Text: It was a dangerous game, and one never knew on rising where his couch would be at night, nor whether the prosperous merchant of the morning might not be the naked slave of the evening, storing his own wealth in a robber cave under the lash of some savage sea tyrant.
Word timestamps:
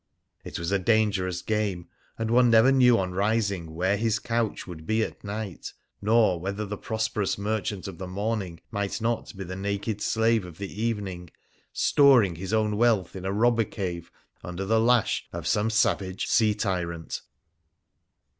It 0.43 0.57
was 0.57 0.71
a 0.71 0.79
dangerous 0.79 1.43
game, 1.43 1.87
and 2.17 2.31
one 2.31 2.49
never 2.49 2.71
knew 2.71 2.97
on 2.97 3.11
rising 3.11 3.75
where 3.75 3.97
his 3.97 4.17
couch 4.17 4.65
would 4.65 4.87
be 4.87 5.03
at 5.03 5.23
night, 5.23 5.73
nor 6.01 6.39
whether 6.39 6.65
the 6.65 6.75
prosperous 6.75 7.37
merchant 7.37 7.87
of 7.87 7.99
the 7.99 8.07
morning 8.07 8.61
might 8.71 8.99
not 8.99 9.31
be 9.37 9.43
the 9.43 9.55
naked 9.55 10.01
slave 10.01 10.43
of 10.43 10.57
the 10.57 10.81
evening, 10.83 11.29
storing 11.71 12.37
his 12.37 12.51
own 12.51 12.77
wealth 12.77 13.15
in 13.15 13.25
a 13.25 13.31
robber 13.31 13.63
cave 13.63 14.11
under 14.43 14.65
the 14.65 14.79
lash 14.81 15.27
of 15.31 15.45
some 15.45 15.69
savage 15.69 16.25
sea 16.25 16.55
tyrant. 16.55 17.21